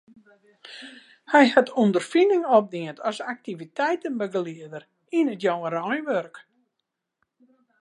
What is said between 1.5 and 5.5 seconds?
hat ûnderfining opdien as aktiviteitebegelieder yn it